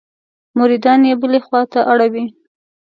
[0.57, 2.25] مریدان یې بلې خوا ته اړوي.